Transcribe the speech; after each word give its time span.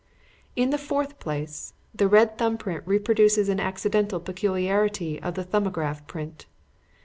"In 0.55 0.71
the 0.71 0.79
fourth 0.79 1.19
place, 1.19 1.75
the 1.93 2.07
red 2.07 2.39
thumb 2.39 2.57
print 2.57 2.81
reproduces 2.87 3.49
an 3.49 3.59
accidental 3.59 4.19
peculiarity 4.19 5.21
of 5.21 5.35
the 5.35 5.43
'Thumbograph' 5.45 6.07
print. 6.07 6.47